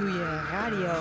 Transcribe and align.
doe 0.00 0.10
je 0.12 0.40
radio. 0.52 0.92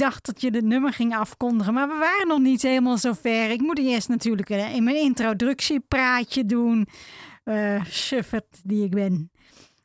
dacht 0.00 0.26
dat 0.26 0.40
je 0.40 0.50
de 0.50 0.62
nummer 0.62 0.92
ging 0.92 1.16
afkondigen, 1.16 1.74
maar 1.74 1.88
we 1.88 1.94
waren 1.98 2.28
nog 2.28 2.38
niet 2.38 2.62
helemaal 2.62 2.98
zover. 2.98 3.50
Ik 3.50 3.60
moet 3.60 3.78
eerst 3.78 4.08
natuurlijk 4.08 4.48
in 4.48 4.84
mijn 4.84 4.96
introductiepraatje 4.96 6.44
doen. 6.44 6.88
Uh, 7.44 7.82
die 8.62 8.84
ik 8.84 8.90
ben. 8.90 9.30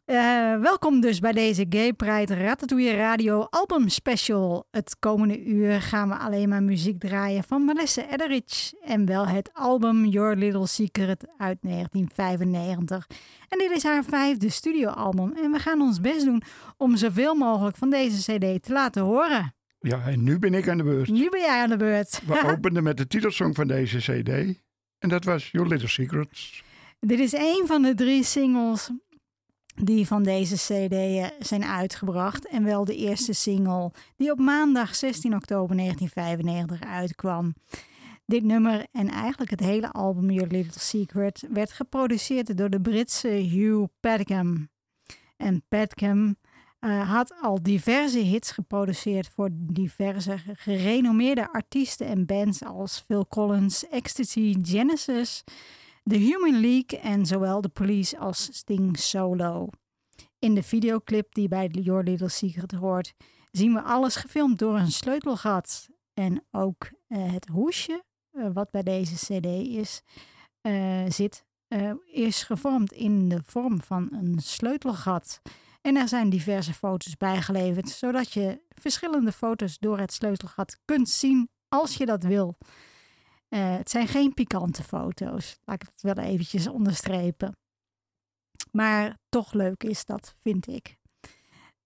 Eh, 0.06 0.16
welkom 0.60 1.00
dus 1.02 1.20
bij 1.20 1.32
deze 1.32 1.66
Gay 1.70 1.94
Pride 1.94 2.36
Ratatouille 2.36 2.96
Radio 2.96 3.48
Album 3.50 3.90
Special. 3.90 4.68
Het 4.72 5.00
komende 5.00 5.44
uur 5.44 5.82
gaan 5.82 6.10
we 6.10 6.16
alleen 6.16 6.50
maar 6.50 6.64
muziek 6.64 7.00
draaien 7.00 7.44
van 7.44 7.66
Melissa 7.66 8.10
Etheridge. 8.10 8.78
En 8.82 9.06
wel 9.06 9.28
het 9.28 9.50
album 9.54 10.06
Your 10.06 10.36
Little 10.36 10.68
Secret 10.68 11.28
uit 11.38 11.58
1995. 11.62 13.08
En 13.50 13.58
dit 13.58 13.72
is 13.72 13.84
haar 13.84 14.04
vijfde 14.04 14.50
studioalbum. 14.50 15.34
En 15.34 15.52
we 15.52 15.60
gaan 15.60 15.82
ons 15.82 16.02
best 16.02 16.26
doen 16.26 16.42
om 16.78 16.96
zoveel 16.96 17.36
mogelijk 17.36 17.78
van 17.78 17.90
deze 17.90 18.38
cd 18.38 18.64
te 18.64 18.74
laten 18.74 19.04
horen. 19.04 19.54
Ja, 19.86 20.06
en 20.06 20.24
nu 20.24 20.40
ben 20.40 20.54
ik 20.54 20.68
aan 20.68 20.78
de 20.78 20.84
beurt. 20.84 21.10
Nu 21.10 21.30
ben 21.30 21.40
jij 21.40 21.62
aan 21.62 21.70
de 21.70 21.78
beurt. 21.78 22.22
We 22.26 22.44
openden 22.52 22.84
met 22.84 22.98
de 22.98 23.08
titelsong 23.08 23.56
van 23.56 23.68
deze 23.68 23.98
CD. 23.98 24.30
En 25.00 25.10
dat 25.10 25.24
was 25.24 25.52
Your 25.52 25.68
Little 25.68 25.88
Secrets. 25.88 26.64
Dit 27.00 27.20
is 27.20 27.34
een 27.34 27.64
van 27.66 27.82
de 27.82 27.94
drie 27.94 28.24
singles 28.24 28.90
die 29.76 30.08
van 30.08 30.24
deze 30.24 30.56
CD 30.56 30.92
eh, 30.92 31.26
zijn 31.40 31.64
uitgebracht. 31.64 32.48
En 32.48 32.64
wel 32.64 32.86
de 32.86 32.96
eerste 32.96 33.34
single 33.34 33.92
die 34.16 34.32
op 34.32 34.40
maandag 34.40 34.96
16 34.96 35.36
oktober 35.36 35.76
1995 35.76 36.90
uitkwam. 36.90 37.56
Dit 38.26 38.44
nummer 38.44 38.86
en 38.92 39.10
eigenlijk 39.10 39.52
het 39.52 39.60
hele 39.60 39.92
album 39.92 40.32
Your 40.32 40.52
Little 40.52 40.82
Secret 40.82 41.48
werd 41.52 41.72
geproduceerd 41.72 42.58
door 42.58 42.70
de 42.70 42.82
Britse 42.82 43.28
Hugh 43.28 43.86
Padgham. 44.00 44.70
En 45.38 45.64
Padgham 45.68 46.36
eh, 46.86 47.10
had 47.10 47.36
al 47.42 47.64
diverse 47.64 48.20
hits 48.20 48.52
geproduceerd 48.52 49.28
voor 49.28 49.50
diverse 49.52 50.38
gerenommeerde 50.38 51.52
artiesten 51.52 52.08
en 52.08 52.26
bands 52.26 52.64
als 52.64 53.00
Phil 53.00 53.28
Collins, 53.28 53.88
Ecstasy, 53.88 54.56
Genesis, 54.62 55.44
The 56.04 56.16
Human 56.16 56.62
League 56.62 57.00
en 57.00 57.26
zowel 57.26 57.62
The 57.62 57.70
Police 57.70 58.18
als 58.20 58.50
Sting 58.52 59.00
Solo. 59.00 59.70
In 60.40 60.56
de 60.56 60.64
videoclip 60.64 61.34
die 61.34 61.48
bij 61.48 61.68
Your 61.68 62.04
Little 62.04 62.30
Secret 62.30 62.72
hoort, 62.72 63.14
zien 63.52 63.74
we 63.74 63.82
alles 63.82 64.16
gefilmd 64.16 64.60
door 64.60 64.78
een 64.78 64.92
sleutelgat. 64.92 65.90
En 66.14 66.46
ook 66.52 66.90
eh, 67.08 67.32
het 67.34 67.48
hoesje, 67.48 68.04
eh, 68.32 68.50
wat 68.54 68.72
bij 68.72 68.84
deze 68.84 69.16
CD 69.16 69.46
is, 69.68 70.02
zit, 71.08 71.46
is 72.06 72.44
gevormd 72.44 72.92
in 72.92 73.30
de 73.30 73.42
vorm 73.46 73.82
van 73.82 74.08
een 74.12 74.40
sleutelgat. 74.40 75.42
En 75.86 75.96
er 75.96 76.08
zijn 76.08 76.30
diverse 76.30 76.74
foto's 76.74 77.18
bijgeleverd, 77.18 77.90
zodat 77.90 78.32
je 78.32 78.62
verschillende 78.70 79.32
foto's 79.32 79.78
door 79.80 80.00
het 80.00 80.14
sleutelgat 80.14 80.80
kunt 80.86 81.10
zien 81.10 81.50
als 81.68 81.96
je 81.96 82.06
dat 82.06 82.24
wil. 82.24 82.58
Eh, 83.48 83.76
het 83.78 83.90
zijn 83.90 84.08
geen 84.08 84.34
pikante 84.34 84.84
foto's, 84.84 85.60
laat 85.66 85.82
ik 85.82 85.90
het 85.94 86.16
wel 86.16 86.26
eventjes 86.26 86.68
onderstrepen. 86.68 87.58
Maar 88.72 89.18
toch 89.30 89.54
leuk 89.54 89.84
is 89.84 90.06
dat, 90.06 90.36
vind 90.40 90.68
ik. 90.68 90.96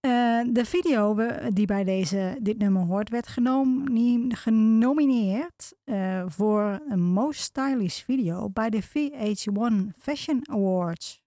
Eh, 0.00 0.40
de 0.46 0.64
video 0.64 1.26
die 1.50 1.66
bij 1.66 1.84
deze, 1.84 2.38
dit 2.40 2.58
nummer 2.58 2.82
hoort, 2.82 3.08
werd 3.08 3.28
genom- 3.28 4.34
genomineerd 4.34 5.74
eh, 5.84 6.24
voor 6.26 6.80
een 6.88 7.02
Most 7.02 7.40
Stylish 7.40 8.02
Video 8.02 8.50
bij 8.50 8.70
de 8.70 8.82
VH1 8.82 9.94
Fashion 9.98 10.50
Awards. 10.50 11.22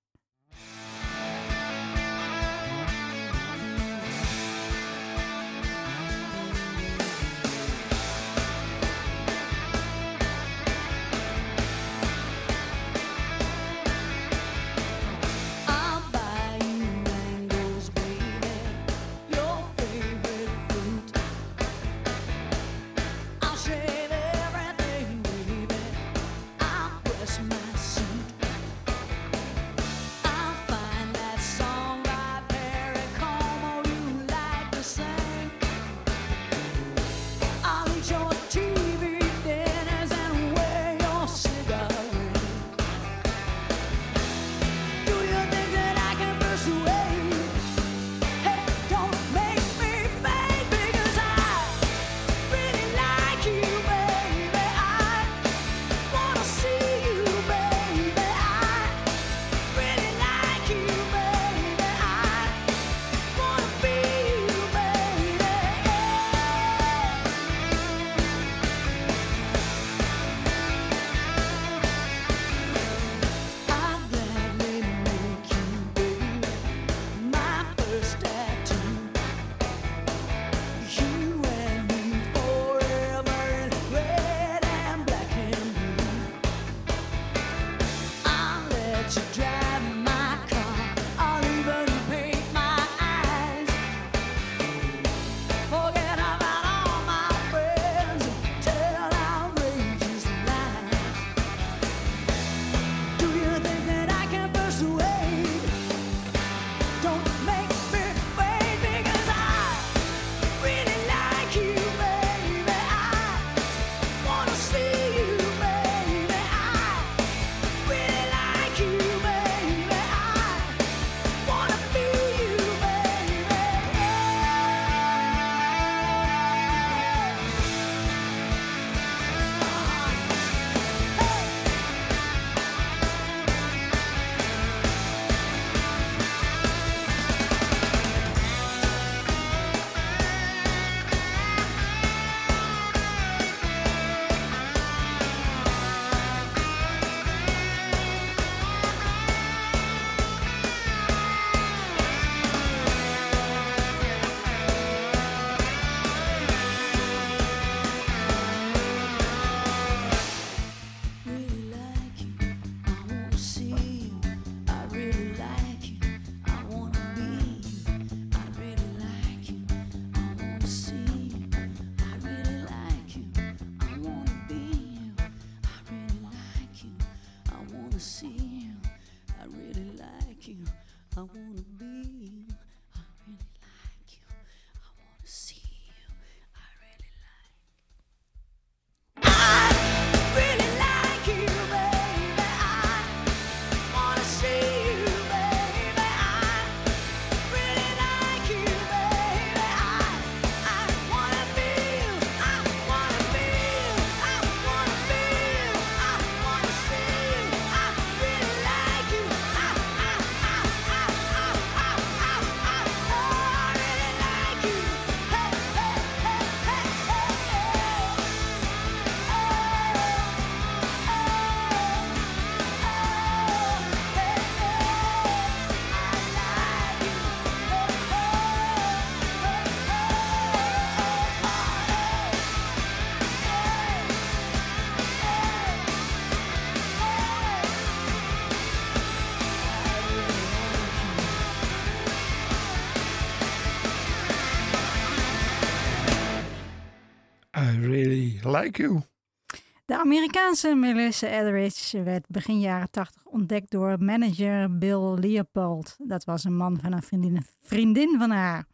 De 249.85 249.99
Amerikaanse 249.99 250.75
Melissa 250.75 251.27
Etheridge 251.27 252.03
werd 252.03 252.25
begin 252.27 252.59
jaren 252.59 252.91
80 252.91 253.25
ontdekt 253.25 253.71
door 253.71 254.03
manager 254.03 254.77
Bill 254.77 255.13
Leopold. 255.19 255.95
Dat 255.97 256.23
was 256.23 256.43
een 256.43 256.55
man 256.55 256.79
van 256.81 256.93
een 256.93 257.43
vriendin, 257.61 258.17
van 258.17 258.29
haar. 258.31 258.65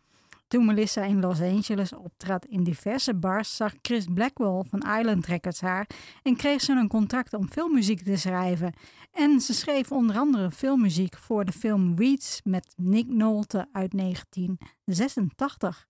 Toen 0.48 0.65
Melissa 0.65 1.03
in 1.03 1.19
Los 1.19 1.41
Angeles 1.41 1.93
optrad 1.93 2.46
in 2.46 2.63
diverse 2.63 3.15
bars, 3.15 3.55
zag 3.55 3.74
Chris 3.81 4.05
Blackwell 4.13 4.63
van 4.69 4.98
Island 5.00 5.25
Records 5.25 5.62
haar 5.62 5.89
en 6.24 6.36
kreeg 6.36 6.62
ze 6.62 6.72
een 6.72 6.88
contract 6.88 7.34
om 7.34 7.50
filmmuziek 7.50 8.03
te 8.03 8.17
schrijven. 8.17 8.74
En 9.12 9.39
ze 9.39 9.53
schreef 9.53 9.91
onder 9.91 10.17
andere 10.17 10.51
filmmuziek 10.51 11.17
voor 11.17 11.46
de 11.46 11.51
film 11.51 11.96
Weeds 11.96 12.41
met 12.43 12.74
Nick 12.75 13.08
Nolte 13.08 13.67
uit 13.72 13.91
1986. 13.98 15.88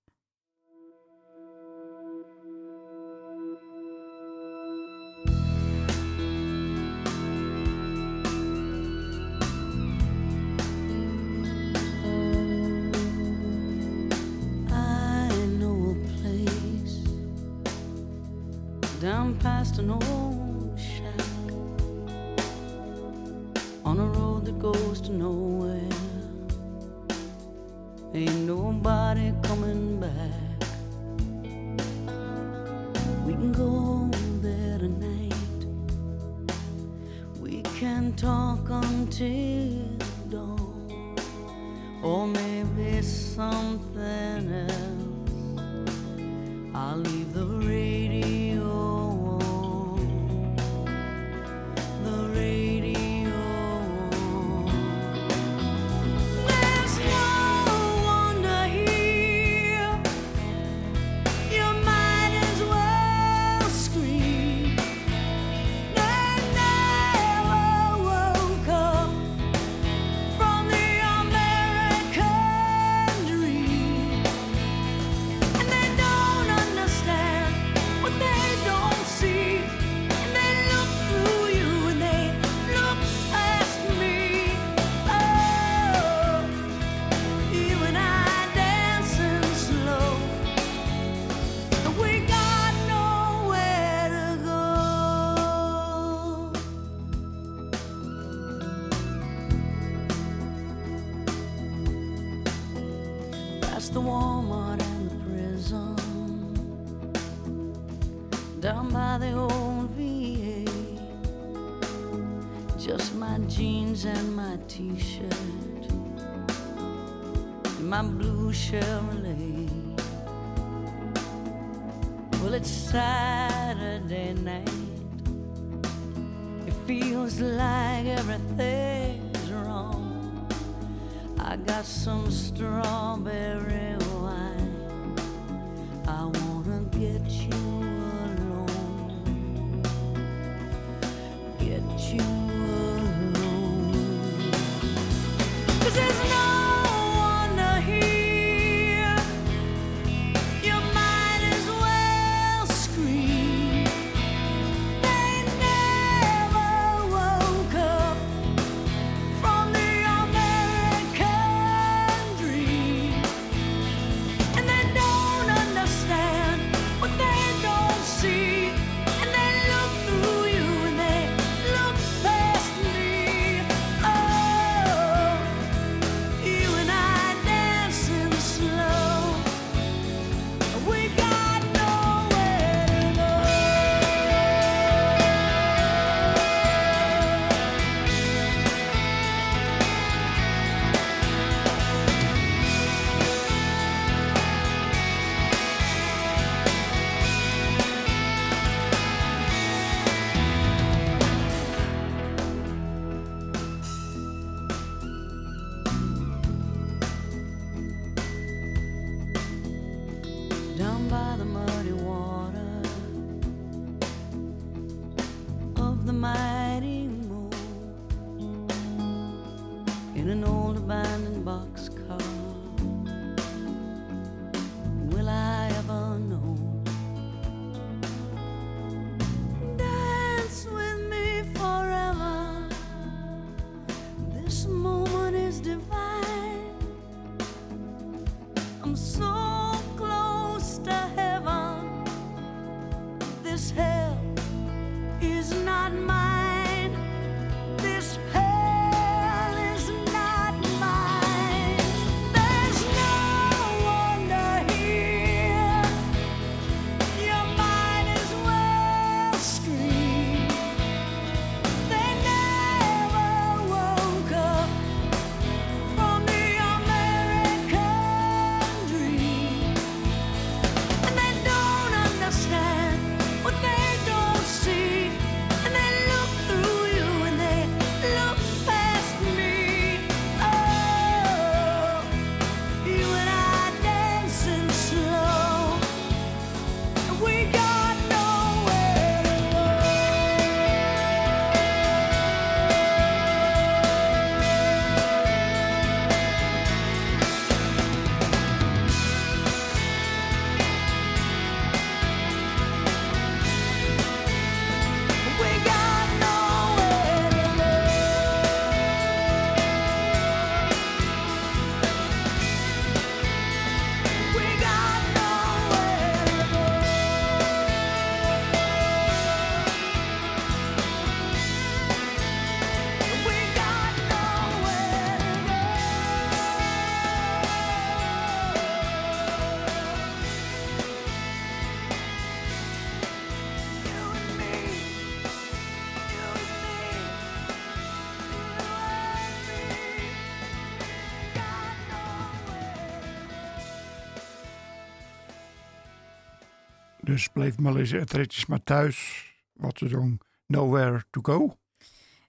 Dus 347.10 347.28
bleef 347.28 347.58
Melissa 347.58 347.98
Etheridge 347.98 348.46
maar 348.48 348.63
thuis. 348.63 349.28
Wat 349.54 349.78
ze 349.78 349.88
zong 349.88 350.22
Nowhere 350.46 351.04
to 351.10 351.22
Go. 351.22 351.58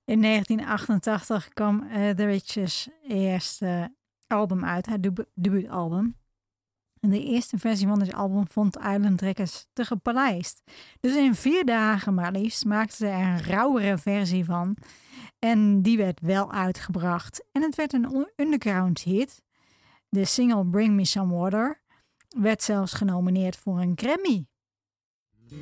In 0.04 0.22
1988 0.22 1.48
kwam 1.48 1.88
Etheridge's 1.90 2.88
eerste 3.08 3.94
album 4.26 4.64
uit, 4.64 4.86
haar 4.86 5.00
debu- 5.00 5.28
debuutalbum. 5.34 6.16
En 7.00 7.10
de 7.10 7.24
eerste 7.24 7.58
versie 7.58 7.86
van 7.86 7.98
dit 7.98 8.12
album 8.12 8.48
vond 8.48 8.76
Island 8.76 9.20
Records 9.20 9.66
te 9.72 9.84
gepaleist. 9.84 10.62
Dus 11.00 11.16
in 11.16 11.34
vier 11.34 11.64
dagen 11.64 12.14
maar 12.14 12.32
liefst 12.32 12.64
maakten 12.64 12.96
ze 12.96 13.06
er 13.06 13.26
een 13.26 13.42
rauwere 13.42 13.98
versie 13.98 14.44
van. 14.44 14.76
En 15.38 15.82
die 15.82 15.96
werd 15.96 16.20
wel 16.20 16.52
uitgebracht. 16.52 17.44
En 17.52 17.62
het 17.62 17.74
werd 17.74 17.92
een 17.92 18.28
underground 18.36 19.02
hit. 19.02 19.42
De 20.08 20.24
single 20.24 20.66
Bring 20.66 20.94
Me 20.94 21.04
Some 21.04 21.34
Water 21.34 21.82
werd 22.28 22.62
zelfs 22.62 22.92
genomineerd 22.92 23.56
voor 23.56 23.80
een 23.80 23.92
Grammy. 23.94 24.48
It's 25.52 25.58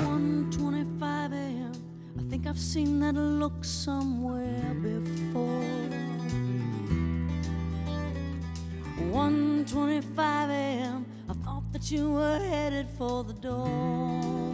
1:25 0.00 1.32
a.m. 1.32 1.72
I 2.18 2.22
think 2.30 2.46
I've 2.46 2.58
seen 2.58 2.98
that 3.00 3.14
look 3.14 3.62
somewhere 3.62 4.74
before. 4.82 5.64
1:25 9.12 10.48
a.m. 10.48 11.04
I 11.28 11.34
thought 11.44 11.70
that 11.72 11.90
you 11.90 12.12
were 12.12 12.38
headed 12.38 12.88
for 12.96 13.22
the 13.22 13.34
door. 13.34 14.49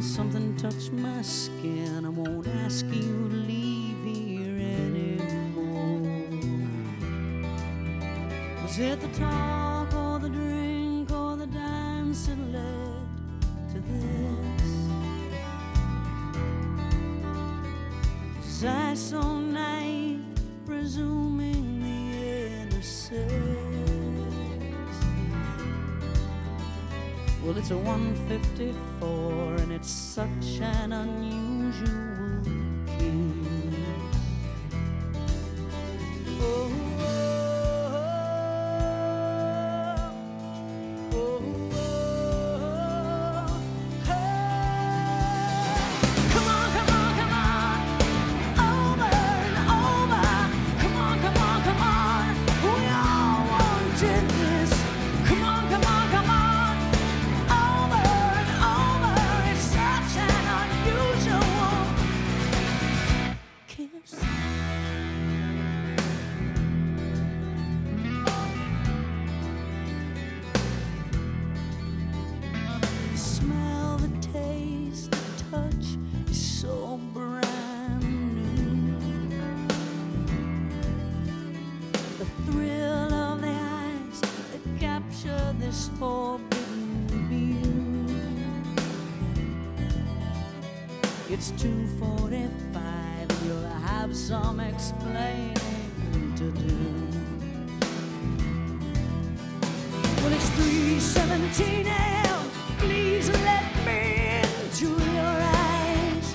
Something 0.00 0.56
touched 0.56 0.92
my 0.92 1.20
skin. 1.20 2.06
I 2.06 2.08
won't 2.08 2.46
ask 2.64 2.86
you 2.86 3.28
to 3.28 3.34
leave 3.34 4.02
here 4.02 4.56
anymore. 4.56 6.26
Was 8.62 8.78
it 8.78 8.98
the 9.00 9.08
talk 9.08 9.69
it's 27.60 27.70
a 27.72 27.76
154 27.76 29.54
and 29.56 29.70
it's 29.70 29.90
such 29.90 30.60
an 30.62 30.92
unusual 30.94 32.09
have 94.00 94.16
some 94.16 94.60
explaining 94.60 95.54
to 96.34 96.50
do. 96.52 96.76
Well, 100.22 100.32
it's 100.32 100.48
3:17 100.56 101.86
a.m. 101.86 102.50
Please 102.78 103.28
let 103.28 103.66
me 103.84 104.00
into 104.40 104.88
your 105.16 105.36
eyes. 105.66 106.28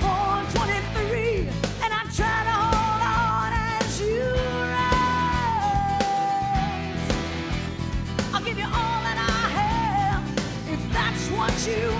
4:23, 0.00 1.48
and 1.84 1.92
I 1.92 2.02
try 2.18 2.38
to 2.48 2.56
hold 2.64 3.02
on 3.20 3.50
as 3.68 4.00
you 4.00 4.24
rise. 4.76 5.44
I'll 8.32 8.44
give 8.48 8.58
you 8.58 8.68
all 8.80 8.98
that 9.06 9.18
I 9.30 9.38
have 9.60 10.24
if 10.74 10.80
that's 10.96 11.24
what 11.36 11.54
you 11.68 11.93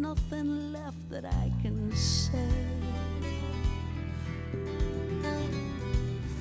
nothing 0.00 0.72
left 0.72 1.10
that 1.10 1.26
I 1.26 1.52
can 1.60 1.92
say. 1.94 2.48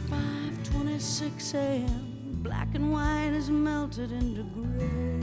5:26 0.07 1.53
a.m. 1.55 2.39
Black 2.41 2.73
and 2.73 2.91
white 2.91 3.33
is 3.33 3.49
melted 3.49 4.11
into 4.13 4.43
gray. 4.55 5.19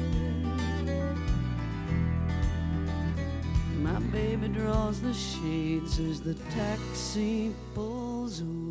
My 3.82 3.98
baby 4.12 4.48
draws 4.48 5.00
the 5.00 5.14
shades 5.14 5.98
as 5.98 6.20
the 6.20 6.34
taxi 6.60 7.54
pulls 7.74 8.42
away. 8.42 8.65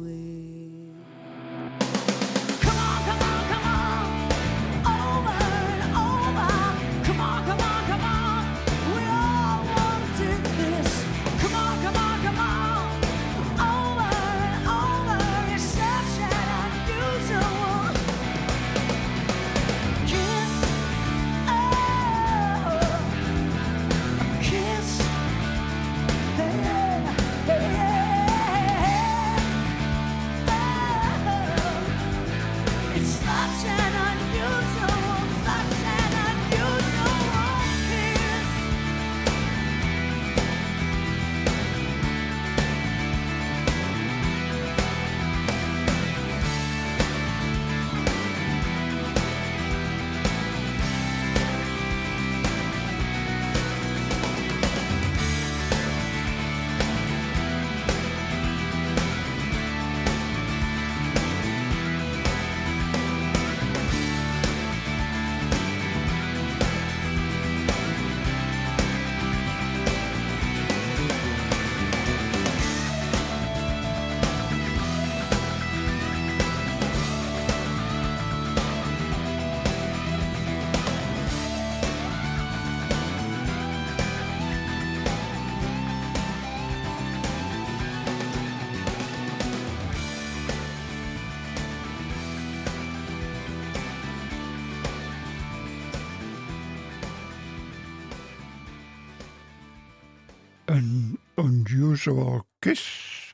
Unusual 101.46 102.44
Kiss. 102.60 103.34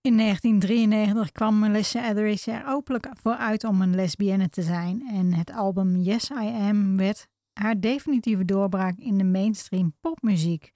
In 0.00 0.16
1993 0.16 1.32
kwam 1.32 1.58
Melissa 1.58 2.08
Etheridge 2.10 2.50
er 2.50 2.66
openlijk 2.66 3.08
voor 3.12 3.34
uit 3.34 3.64
om 3.64 3.82
een 3.82 3.94
lesbienne 3.94 4.48
te 4.48 4.62
zijn 4.62 5.08
en 5.08 5.32
het 5.32 5.52
album 5.52 5.96
Yes 5.96 6.30
I 6.30 6.46
Am 6.46 6.96
werd 6.96 7.26
haar 7.52 7.80
definitieve 7.80 8.44
doorbraak 8.44 8.98
in 8.98 9.18
de 9.18 9.24
mainstream 9.24 9.94
popmuziek. 10.00 10.72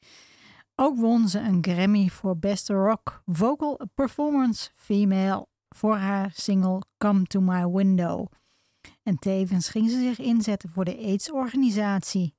Ook 0.75 0.99
won 0.99 1.29
ze 1.29 1.38
een 1.38 1.64
Grammy 1.64 2.09
voor 2.09 2.38
Beste 2.38 2.75
Rock 2.75 3.23
Vocal 3.27 3.81
Performance 3.95 4.71
Female 4.75 5.47
voor 5.69 5.97
haar 5.97 6.31
single 6.35 6.83
Come 6.99 7.23
to 7.23 7.40
My 7.40 7.66
Window. 7.66 8.27
En 9.03 9.19
tevens 9.19 9.69
ging 9.69 9.90
ze 9.90 9.99
zich 9.99 10.19
inzetten 10.19 10.71
voor 10.71 10.85
de 10.85 10.97
AIDS-organisatie. 10.97 12.36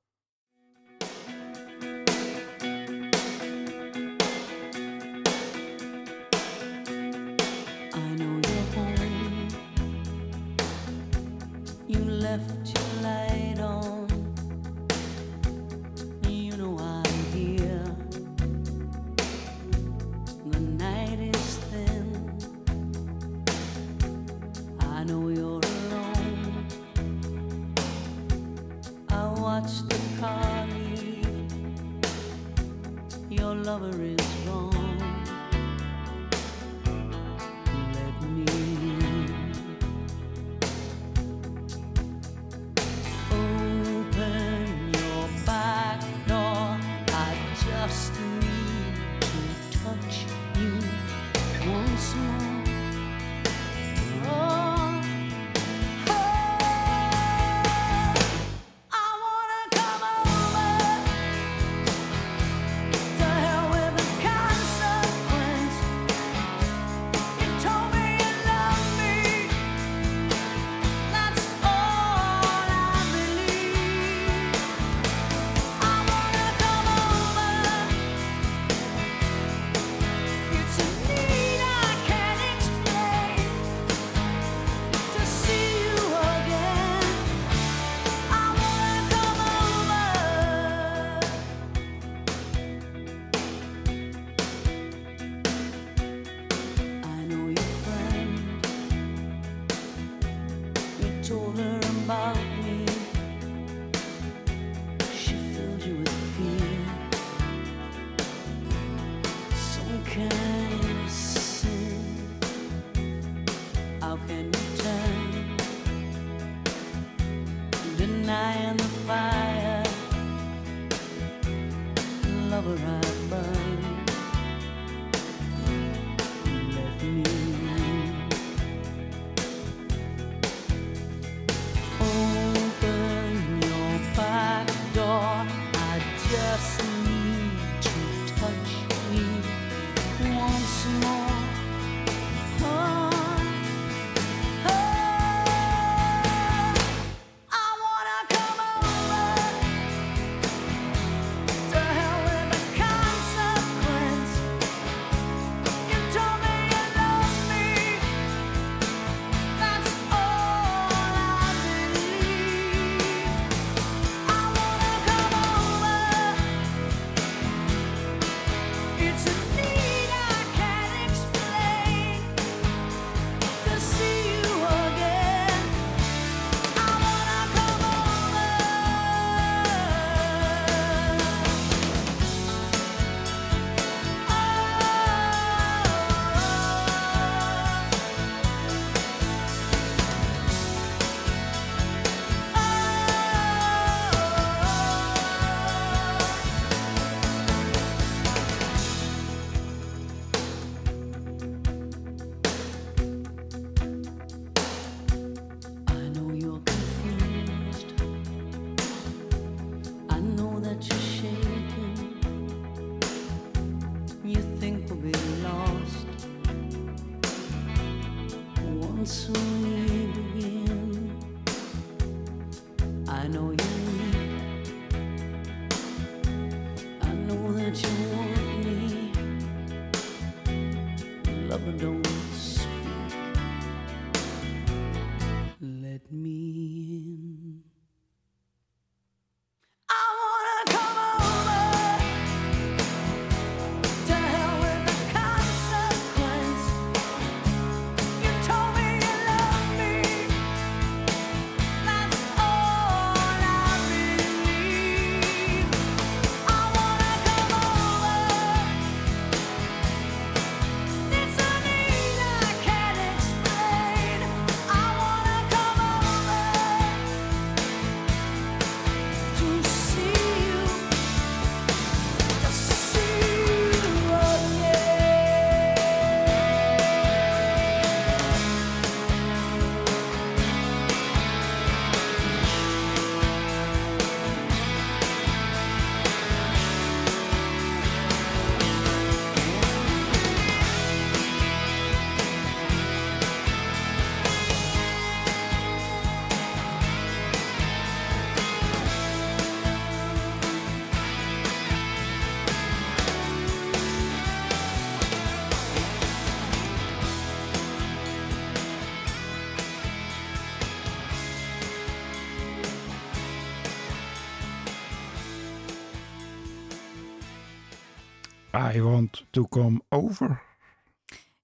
I 318.58 318.82
want 318.82 319.26
to 319.30 319.48
come 319.48 319.82
over. 319.90 320.42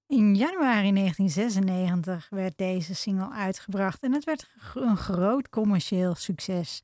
In 0.08 0.36
januari 0.36 0.93
1996 0.93 2.28
werd 2.30 2.58
deze 2.58 2.95
single 2.95 3.32
uitgebracht 3.32 4.02
en 4.02 4.13
het 4.13 4.23
werd 4.23 4.49
een 4.73 4.97
groot 4.97 5.49
commercieel 5.49 6.15
succes. 6.15 6.82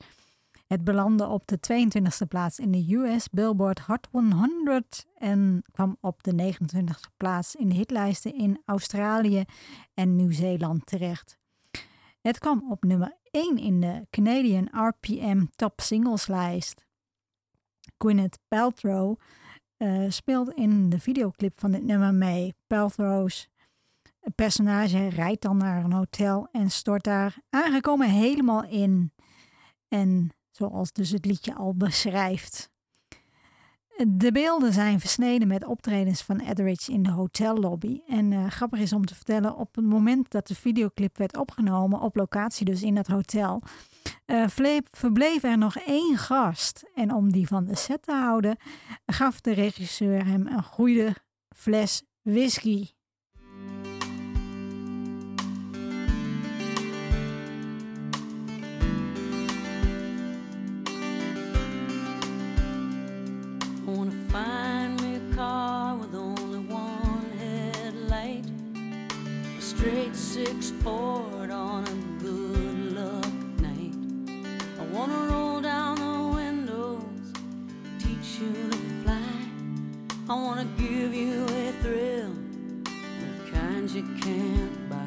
Het 0.67 0.83
belandde 0.83 1.27
op 1.27 1.47
de 1.47 1.57
22e 1.57 2.27
plaats 2.27 2.59
in 2.59 2.71
de 2.71 2.95
US 2.95 3.29
Billboard 3.29 3.79
Hot 3.79 4.07
100 4.11 5.05
en 5.17 5.63
kwam 5.71 5.97
op 6.01 6.23
de 6.23 6.53
29e 6.53 7.15
plaats 7.17 7.55
in 7.55 7.69
de 7.69 7.75
hitlijsten 7.75 8.33
in 8.33 8.61
Australië 8.65 9.43
en 9.93 10.15
Nieuw-Zeeland 10.15 10.85
terecht. 10.85 11.37
Het 12.21 12.39
kwam 12.39 12.71
op 12.71 12.83
nummer 12.83 13.17
1 13.31 13.57
in 13.57 13.81
de 13.81 14.07
Canadian 14.09 14.69
RPM 14.71 15.45
Top 15.55 15.81
Singles 15.81 16.27
lijst. 16.27 16.85
Gwyneth 17.97 18.39
Paltrow 18.47 19.19
eh, 19.79 20.05
speelt 20.09 20.53
in 20.53 20.89
de 20.89 20.99
videoclip 20.99 21.59
van 21.59 21.71
dit 21.71 21.83
nummer 21.83 22.13
mee. 22.13 22.55
Paltrow's 22.67 23.49
personage 24.35 25.07
rijdt 25.07 25.41
dan 25.41 25.57
naar 25.57 25.83
een 25.83 25.93
hotel 25.93 26.47
en 26.51 26.71
stort 26.71 27.03
daar 27.03 27.37
aangekomen 27.49 28.09
helemaal 28.09 28.63
in. 28.63 29.13
En 29.87 30.29
zoals 30.51 30.91
dus 30.91 31.09
het 31.09 31.25
liedje 31.25 31.55
al 31.55 31.75
beschrijft. 31.75 32.69
De 34.07 34.31
beelden 34.31 34.73
zijn 34.73 34.99
versneden 34.99 35.47
met 35.47 35.65
optredens 35.65 36.21
van 36.21 36.39
Etheridge 36.39 36.91
in 36.91 37.03
de 37.03 37.11
hotellobby. 37.11 38.01
En 38.07 38.33
eh, 38.33 38.47
grappig 38.47 38.79
is 38.79 38.93
om 38.93 39.05
te 39.05 39.15
vertellen, 39.15 39.55
op 39.55 39.75
het 39.75 39.85
moment 39.85 40.31
dat 40.31 40.47
de 40.47 40.55
videoclip 40.55 41.17
werd 41.17 41.37
opgenomen, 41.37 41.99
op 42.01 42.15
locatie 42.15 42.65
dus 42.65 42.83
in 42.83 42.95
dat 42.95 43.07
hotel, 43.07 43.61
vle- 44.47 44.81
verbleef 44.91 45.43
er 45.43 45.57
nog 45.57 45.75
één 45.75 46.17
gast. 46.17 46.83
En 46.95 47.13
om 47.13 47.31
die 47.31 47.47
van 47.47 47.65
de 47.65 47.75
set 47.75 48.01
te 48.03 48.11
houden, 48.11 48.57
gaf 49.05 49.41
de 49.41 49.51
regisseur 49.51 50.25
hem 50.25 50.47
een 50.47 50.63
goede 50.63 51.15
fles 51.55 52.03
whisky. 52.21 52.87
Find 64.39 65.01
me 65.01 65.15
a 65.15 65.35
car 65.35 65.95
with 65.97 66.15
only 66.15 66.59
one 66.59 67.29
headlight, 67.39 68.45
a 69.57 69.61
straight 69.61 70.15
six 70.15 70.71
port 70.83 71.49
on 71.51 71.83
a 71.83 71.97
good 72.23 72.93
luck 72.99 73.33
night. 73.67 73.95
I 74.81 74.83
wanna 74.95 75.19
roll 75.31 75.59
down 75.61 75.95
the 76.07 76.17
windows, 76.39 77.25
teach 78.03 78.29
you 78.41 78.53
to 78.71 78.77
fly. 79.01 79.33
I 80.29 80.33
wanna 80.45 80.67
give 80.77 81.13
you 81.13 81.43
a 81.63 81.71
thrill, 81.81 82.33
the 82.85 83.51
kind 83.51 83.89
you 83.89 84.05
can't 84.23 84.89
buy. 84.89 84.98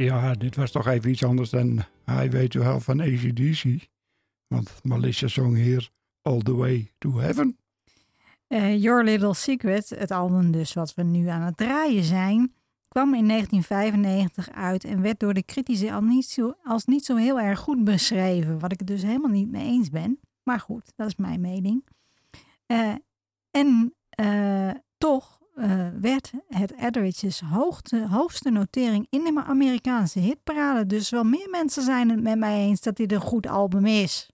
Ja, 0.00 0.34
dit 0.34 0.56
was 0.56 0.70
toch 0.70 0.86
even 0.86 1.10
iets 1.10 1.24
anders 1.24 1.50
dan 1.50 1.82
hij 2.04 2.30
weet 2.30 2.54
u 2.54 2.58
wel 2.58 2.80
van 2.80 3.00
ACDC. 3.00 3.88
Want 4.46 4.80
Melissa 4.82 5.28
zong 5.28 5.56
hier 5.56 5.90
All 6.22 6.38
the 6.38 6.54
Way 6.54 6.92
to 6.98 7.18
Heaven. 7.18 7.58
Eh, 8.46 8.82
Your 8.82 9.04
Little 9.04 9.34
Secret, 9.34 9.88
het 9.88 10.10
album 10.10 10.50
dus 10.50 10.72
wat 10.72 10.94
we 10.94 11.02
nu 11.02 11.26
aan 11.26 11.42
het 11.42 11.56
draaien 11.56 12.04
zijn, 12.04 12.54
kwam 12.88 13.14
in 13.14 13.26
1995 13.26 14.50
uit 14.50 14.84
en 14.84 15.02
werd 15.02 15.20
door 15.20 15.34
de 15.34 15.44
critici 15.44 15.90
al 15.90 16.02
niet 16.02 16.26
zo, 16.26 16.54
als 16.64 16.84
niet 16.84 17.04
zo 17.04 17.16
heel 17.16 17.40
erg 17.40 17.58
goed 17.58 17.84
beschreven. 17.84 18.58
Wat 18.58 18.72
ik 18.72 18.78
het 18.78 18.88
dus 18.88 19.02
helemaal 19.02 19.30
niet 19.30 19.50
mee 19.50 19.66
eens 19.66 19.90
ben. 19.90 20.20
Maar 20.42 20.60
goed, 20.60 20.92
dat 20.96 21.06
is 21.06 21.16
mijn 21.16 21.40
mening. 21.40 21.84
Eh, 22.66 22.94
en 23.50 23.94
eh, 24.10 24.70
toch 24.98 25.39
eh, 25.60 25.86
werd 26.00 26.32
het 26.48 26.72
Etheridge's 26.78 27.42
hoogste 28.10 28.50
notering 28.50 29.06
in 29.10 29.24
de 29.24 29.42
Amerikaanse 29.46 30.18
hitparade. 30.18 30.86
Dus 30.86 31.10
wel 31.10 31.24
meer 31.24 31.48
mensen 31.50 31.82
zijn 31.82 32.10
het 32.10 32.22
met 32.22 32.38
mij 32.38 32.58
eens 32.58 32.80
dat 32.80 32.96
dit 32.96 33.12
een 33.12 33.20
goed 33.20 33.46
album 33.46 33.86
is. 33.86 34.28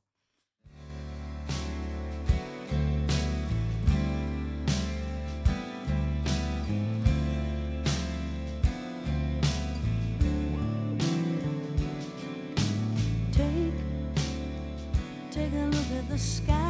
Take 15.31 15.57
a 15.57 15.64
look 15.64 15.74
at 15.74 16.09
the 16.09 16.18
sky. 16.18 16.66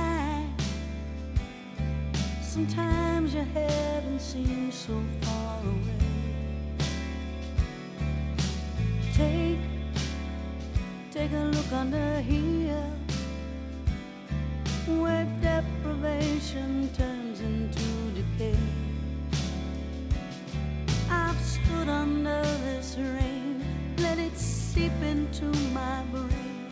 Sometimes 2.57 3.35
your 3.35 3.45
heaven 3.45 4.19
seems 4.19 4.75
so 4.75 4.99
far 5.21 5.61
away. 5.61 6.89
Take, 9.13 9.59
take 11.11 11.33
a 11.33 11.51
look 11.53 11.71
under 11.71 12.21
here, 12.23 12.91
where 14.87 15.27
deprivation 15.43 16.89
turns 16.95 17.41
into 17.41 17.91
decay. 18.15 18.57
I've 21.11 21.39
stood 21.39 21.91
under 21.91 22.41
this 22.65 22.97
rain, 22.97 23.63
let 23.99 24.19
it 24.19 24.35
seep 24.39 24.97
into 25.03 25.45
my 25.75 26.03
brain. 26.05 26.71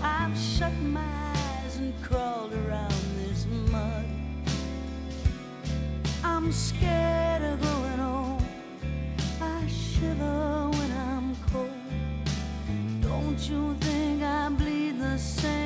I've 0.00 0.38
shut 0.38 0.72
my 0.82 1.00
eyes 1.02 1.78
and 1.78 1.92
crawled 2.00 2.52
around 2.52 2.94
this 3.16 3.44
mud. 3.72 4.15
I'm 6.28 6.52
scared 6.52 7.42
of 7.42 7.60
going 7.60 7.98
home. 7.98 8.44
I 9.40 9.66
shiver 9.68 10.68
when 10.76 10.90
I'm 11.08 11.36
cold. 11.50 11.70
Don't 13.00 13.40
you 13.48 13.74
think 13.80 14.22
I 14.22 14.48
bleed 14.50 14.98
the 14.98 15.16
same 15.18 15.65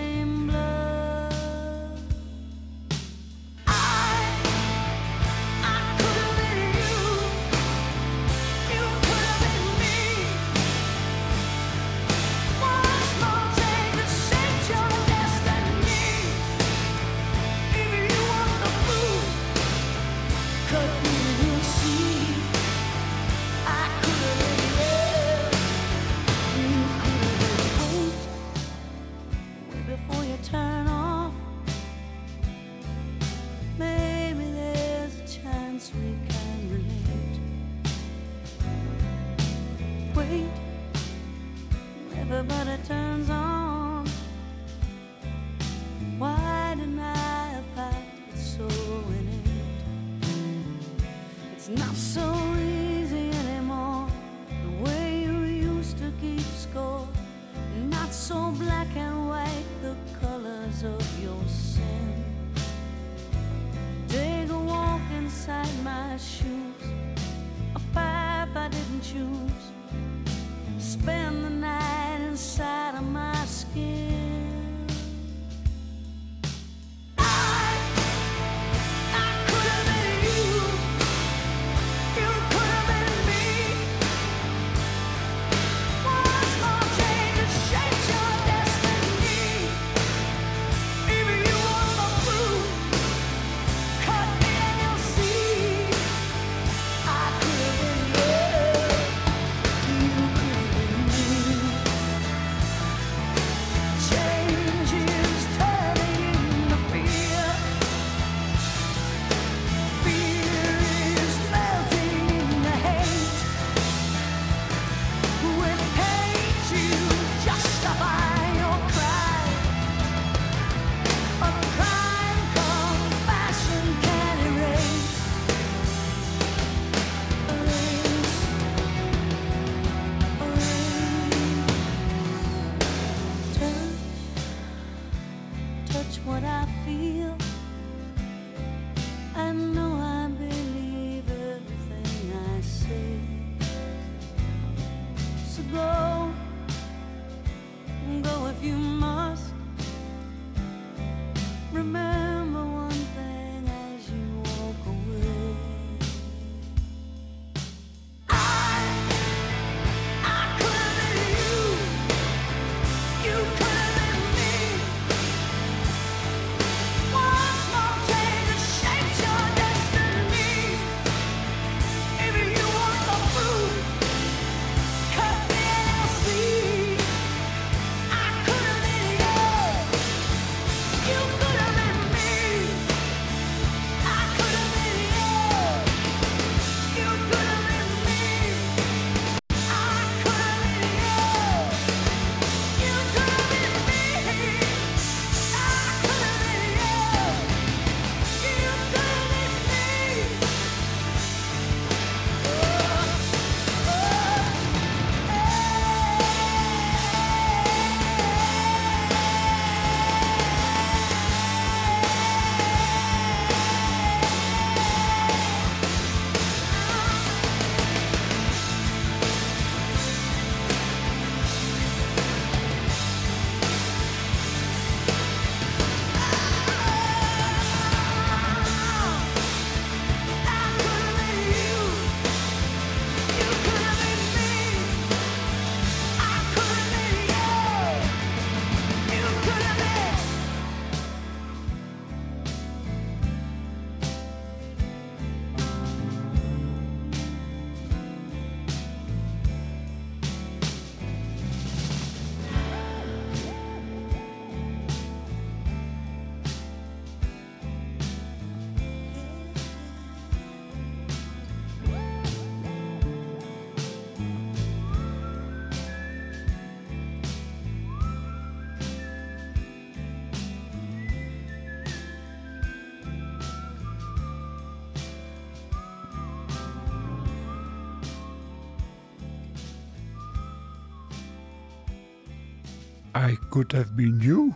I 283.17 283.39
Could 283.49 283.73
Have 283.73 283.93
Been 283.95 284.19
You. 284.19 284.53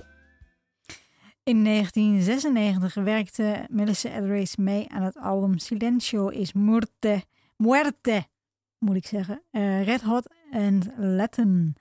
In 1.42 1.64
1996 1.64 2.94
werkte 2.94 3.66
Melissa 3.70 4.08
Etheridge 4.08 4.60
mee 4.60 4.88
aan 4.88 5.02
het 5.02 5.16
album 5.16 5.58
Silencio 5.58 6.28
is 6.28 6.52
Muerte, 6.52 7.24
Muerte 7.56 8.26
moet 8.78 8.96
ik 8.96 9.06
zeggen. 9.06 9.42
Eh, 9.50 9.84
Red 9.84 10.02
Hot 10.02 10.28
and 10.50 10.88
Latin. 10.96 11.76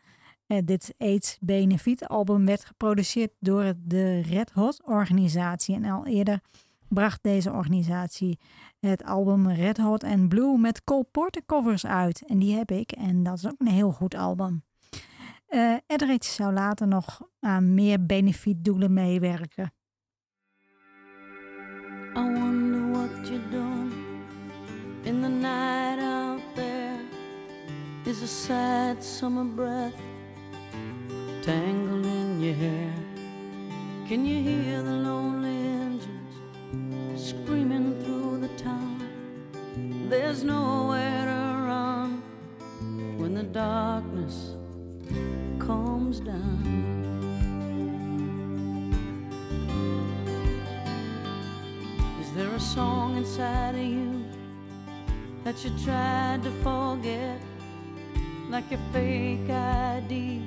Eh, 0.47 0.57
dit 0.65 0.93
AIDS 0.97 1.37
Benefiet 1.41 2.07
album 2.07 2.45
werd 2.45 2.65
geproduceerd 2.65 3.31
door 3.39 3.73
de 3.77 4.21
Red 4.21 4.51
Hot 4.51 4.83
organisatie. 4.85 5.75
En 5.75 5.85
al 5.85 6.05
eerder 6.05 6.39
bracht 6.87 7.23
deze 7.23 7.51
organisatie 7.51 8.39
het 8.79 9.03
album 9.03 9.49
Red 9.49 9.77
Hot 9.77 10.03
and 10.03 10.29
Blue 10.29 10.57
met 10.57 10.83
Cole 10.83 11.07
Porter 11.11 11.45
covers 11.45 11.85
uit. 11.85 12.25
En 12.25 12.39
die 12.39 12.55
heb 12.55 12.71
ik 12.71 12.91
en 12.91 13.23
dat 13.23 13.37
is 13.37 13.45
ook 13.45 13.55
een 13.57 13.67
heel 13.67 13.91
goed 13.91 14.15
album. 14.15 14.63
Eh 15.53 15.77
Etheridge 15.87 16.29
zou 16.29 16.53
later 16.53 16.87
nog 16.87 17.21
aan 17.39 17.73
meer 17.73 18.05
benefietdoelen 18.05 18.93
meewerken. 18.93 19.73
I 22.15 22.39
wonder 22.39 22.91
what 22.91 23.27
you're 23.27 23.49
doing 23.49 23.93
in 25.03 25.21
the 25.21 25.27
night 25.27 25.99
out 25.99 26.41
there. 26.55 26.99
Is 28.05 28.21
a 28.21 28.27
sad 28.27 29.03
summer 29.03 29.45
breath 29.45 30.01
tangled 31.41 32.05
in 32.05 32.39
your 32.39 32.57
hair? 32.57 32.93
Can 34.07 34.25
you 34.25 34.49
hear 34.49 34.83
the 34.83 35.01
lonely 35.09 35.67
engines 35.81 37.27
screaming 37.27 38.03
through 38.03 38.39
the 38.39 38.63
town? 38.63 39.01
There's 40.09 40.43
nowhere 40.43 41.25
run 41.67 42.23
when 43.17 43.33
the 43.33 43.43
darkness 43.43 44.55
comes 45.73 46.19
down. 46.19 46.61
Is 52.21 52.31
there 52.33 52.53
a 52.53 52.59
song 52.59 53.17
inside 53.17 53.75
of 53.75 53.81
you 53.81 54.23
that 55.43 55.55
you 55.63 55.71
tried 55.83 56.41
to 56.43 56.51
forget? 56.67 57.39
Like 58.49 58.69
your 58.69 58.83
fake 58.91 59.49
ID 59.49 60.43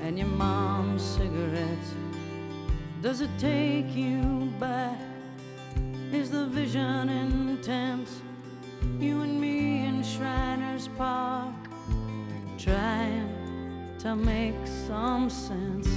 and 0.00 0.18
your 0.18 0.28
mom's 0.28 1.02
cigarettes? 1.02 1.90
Does 3.02 3.20
it 3.20 3.34
take 3.38 3.90
you 3.96 4.22
back? 4.60 4.98
Is 6.12 6.30
the 6.30 6.46
vision 6.46 7.08
intense? 7.08 8.10
You 9.00 9.22
and 9.22 9.40
me 9.40 9.86
in 9.86 10.04
Shriners 10.04 10.88
Park 10.96 11.56
trying 12.58 13.43
to 14.04 14.14
make 14.14 14.66
some 14.86 15.30
sense. 15.30 15.88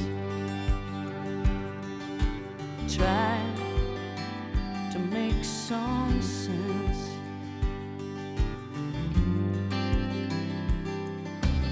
Trying 2.87 3.55
to 4.93 4.99
make 5.11 5.43
some 5.43 6.21
sense. 6.21 6.99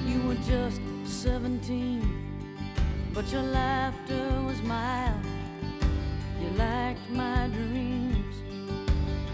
You 0.06 0.22
were 0.28 0.42
just 0.46 0.82
17, 1.06 2.04
but 3.14 3.32
your 3.32 3.44
laughter 3.44 4.30
was 4.46 4.62
mild. 4.64 5.26
You 6.42 6.50
liked 6.58 7.10
my 7.12 7.48
dreams, 7.48 8.36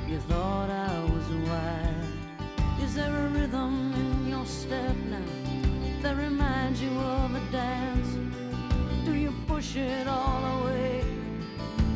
you 0.08 0.20
thought 0.30 0.70
I 0.70 1.00
was 1.12 1.28
wild. 1.50 2.84
Is 2.84 2.94
there 2.94 3.26
a 3.26 3.30
rhythm 3.30 3.92
in 3.96 4.30
your 4.30 4.46
step 4.46 4.96
that 6.02 6.18
reminds 6.18 6.82
you 6.82 6.90
of 6.90 7.36
a 7.36 7.52
dance? 7.52 8.18
Do 9.06 9.14
you 9.14 9.32
push 9.48 9.76
it 9.76 10.08
all 10.08 10.62
away? 10.62 11.04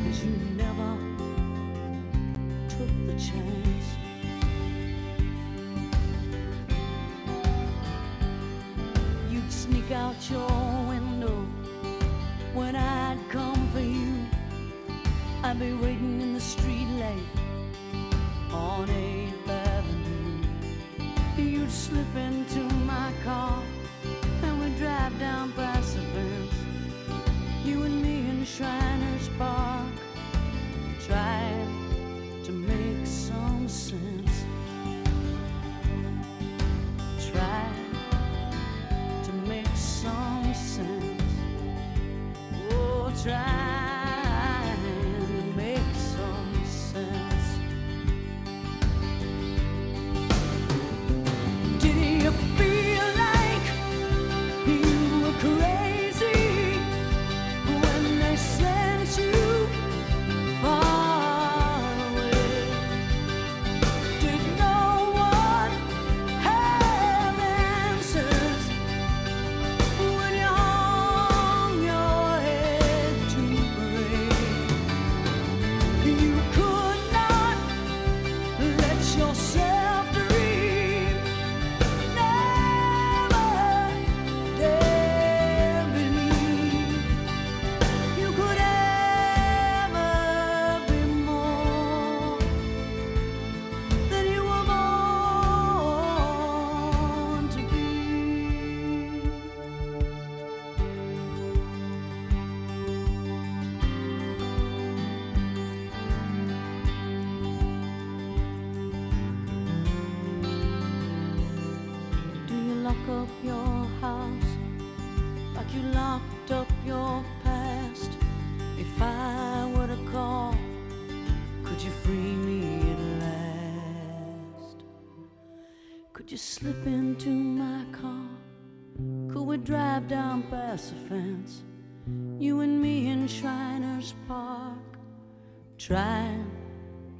Cause 0.04 0.24
you 0.24 0.30
never 0.54 0.96
took 2.68 2.92
the 3.06 3.14
chance. 3.14 3.86
You'd 9.28 9.52
sneak 9.52 9.90
out 9.90 10.14
your 10.30 10.86
window 10.88 11.44
when 12.54 12.76
I'd 12.76 13.18
come 13.28 13.68
for 13.72 13.80
you. 13.80 14.14
I'd 15.42 15.58
be 15.58 15.72
waiting 15.72 16.20
in 16.20 16.32
the 16.34 16.40
street 16.40 16.88
late 17.00 17.30
on 18.52 18.86
8th 18.86 19.48
Avenue. 19.48 20.46
You'd 21.36 21.70
slip 21.70 22.14
into 22.14 22.60
my 22.84 23.12
car 23.24 23.55
Shriners 29.38 29.65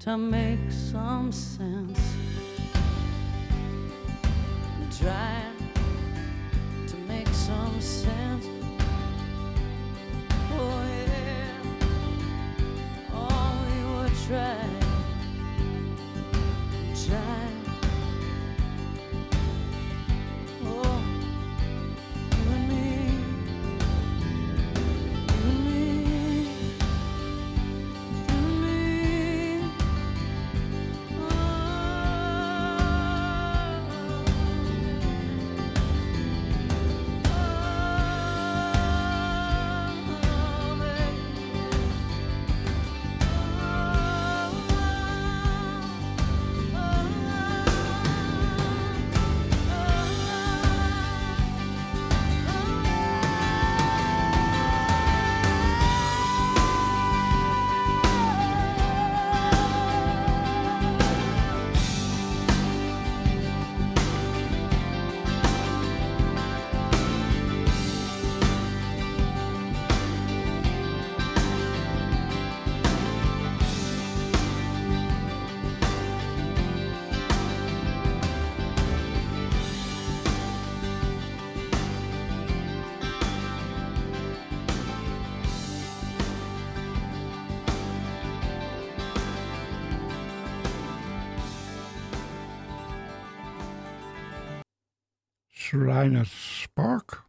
to 0.06 0.16
make 0.16 0.60
some 0.70 1.32
sense. 1.32 1.98
Trying 5.00 5.45
Shriners 95.66 96.60
Spark. 96.62 97.24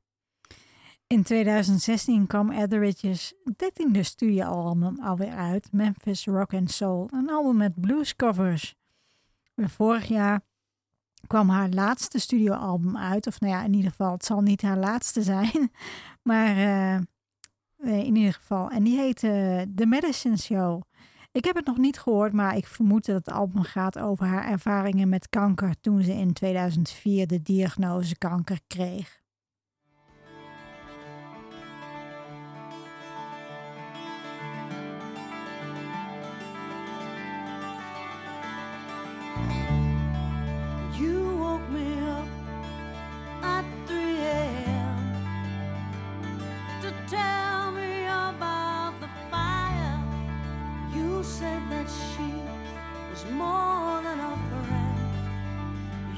In 1.07 1.23
2016 1.23 2.27
kwam 2.27 2.51
Etheridge's 2.51 3.33
13e 3.49 3.99
studioalbum 4.01 4.99
alweer 4.99 5.33
uit, 5.33 5.71
Memphis 5.71 6.25
Rock 6.25 6.53
and 6.53 6.71
Soul, 6.71 7.09
een 7.13 7.29
album 7.29 7.57
met 7.57 7.81
bluescovers. 7.81 8.75
Vorig 9.55 10.05
jaar 10.05 10.41
kwam 11.27 11.49
haar 11.49 11.69
laatste 11.69 12.19
studioalbum 12.19 12.97
uit, 12.97 13.27
of 13.27 13.39
nou 13.39 13.53
ja, 13.53 13.63
in 13.63 13.73
ieder 13.73 13.89
geval, 13.89 14.11
het 14.11 14.25
zal 14.25 14.41
niet 14.41 14.61
haar 14.61 14.77
laatste 14.77 15.21
zijn, 15.21 15.71
maar 16.29 16.55
eh, 16.57 16.95
eh, 16.95 17.03
in 17.79 18.15
ieder 18.15 18.33
geval, 18.33 18.69
en 18.69 18.83
die 18.83 18.97
heette 18.97 19.29
eh, 19.29 19.61
The 19.75 19.85
Medicine 19.85 20.37
Show. 20.37 20.81
Ik 21.37 21.45
heb 21.45 21.55
het 21.55 21.65
nog 21.65 21.77
niet 21.77 21.99
gehoord, 21.99 22.33
maar 22.33 22.57
ik 22.57 22.67
vermoed 22.67 23.05
dat 23.05 23.15
het 23.15 23.31
album 23.31 23.63
gaat 23.63 23.99
over 23.99 24.25
haar 24.25 24.45
ervaringen 24.45 25.09
met 25.09 25.29
kanker 25.29 25.75
toen 25.81 26.01
ze 26.01 26.11
in 26.11 26.33
2004 26.33 27.27
de 27.27 27.41
diagnose 27.41 28.17
kanker 28.17 28.59
kreeg. 28.67 29.21
said 51.27 51.61
that 51.69 51.89
she 51.89 52.31
was 53.11 53.25
more 53.31 54.01
than 54.01 54.17
a 54.17 54.33
friend. 54.49 54.97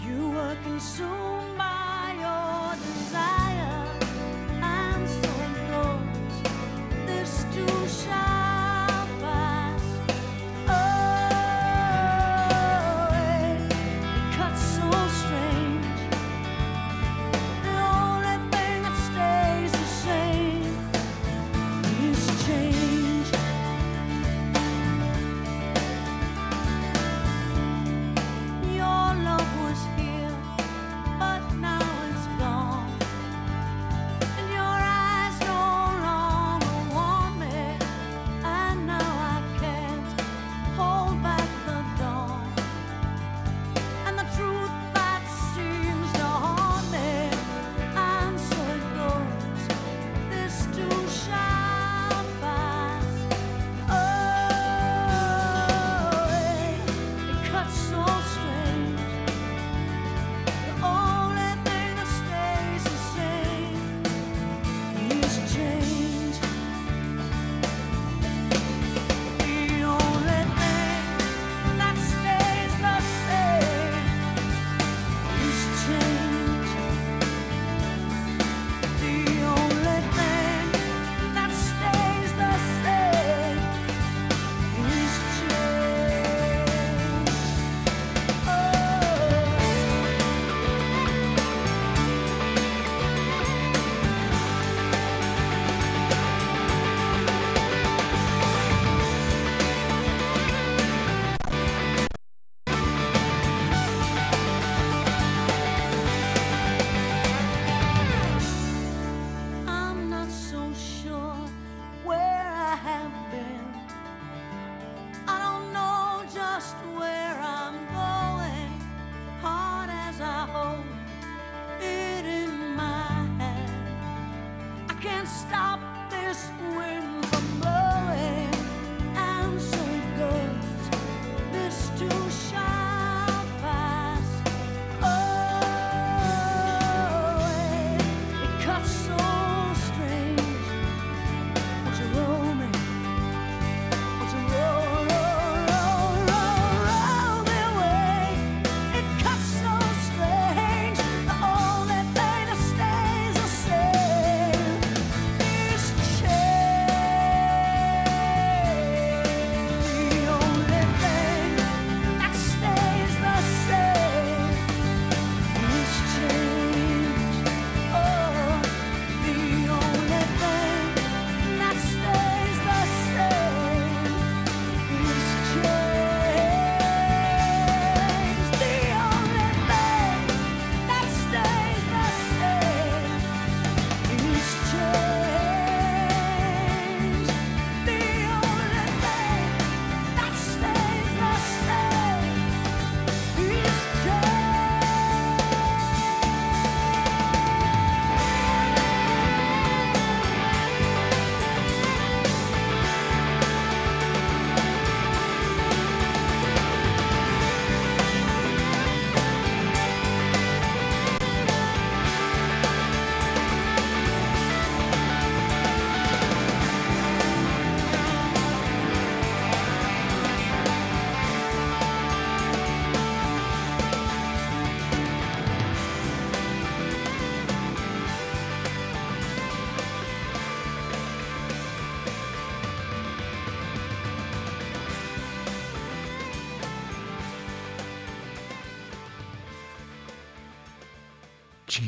You 0.05 0.29
were 0.29 0.55
consumed 0.63 1.57
by. 1.57 1.68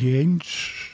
James. 0.02 0.90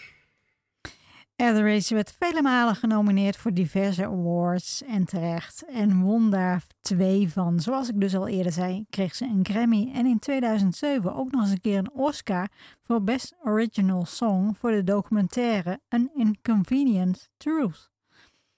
Race 1.35 1.93
werd 1.93 2.15
vele 2.19 2.41
malen 2.41 2.75
genomineerd 2.75 3.37
voor 3.37 3.53
diverse 3.53 4.05
awards 4.05 4.83
en 4.83 5.05
terecht. 5.05 5.65
En 5.65 6.01
won 6.01 6.29
daar 6.29 6.63
twee 6.81 7.29
van. 7.29 7.59
Zoals 7.59 7.89
ik 7.89 7.99
dus 7.99 8.15
al 8.15 8.27
eerder 8.27 8.51
zei, 8.51 8.85
kreeg 8.89 9.15
ze 9.15 9.25
een 9.25 9.45
Grammy. 9.45 9.91
En 9.93 10.05
in 10.05 10.19
2007 10.19 11.15
ook 11.15 11.31
nog 11.31 11.41
eens 11.41 11.51
een 11.51 11.61
keer 11.61 11.77
een 11.77 11.91
Oscar 11.91 12.47
voor 12.83 13.03
Best 13.03 13.35
Original 13.43 14.05
Song 14.05 14.53
voor 14.59 14.71
de 14.71 14.83
documentaire 14.83 15.79
An 15.89 16.09
Inconvenient 16.15 17.29
Truth. 17.37 17.89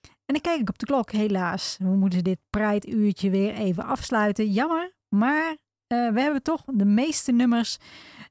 En 0.02 0.34
dan 0.34 0.41
kijk 0.41 0.62
ik 0.62 0.70
op 0.70 0.80
de 0.80 0.86
klok, 0.86 1.12
helaas. 1.12 1.78
We 1.80 1.95
moeten 1.95 2.24
dit 2.24 2.39
Pride-uurtje 2.50 3.30
weer 3.30 3.54
even 3.54 3.86
afsluiten. 3.86 4.52
Jammer, 4.52 4.93
maar 5.10 5.58
eh, 5.90 6.10
we 6.10 6.22
hebben 6.22 6.44
toch 6.44 6.64
de 6.66 6.86
meeste 6.86 7.32
nummers 7.32 7.78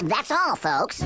That's 0.07 0.31
all, 0.31 0.55
folks. 0.55 1.01